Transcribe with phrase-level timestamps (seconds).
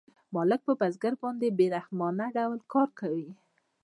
[0.33, 3.29] مالک په بزګر باندې په بې رحمانه ډول کار کوي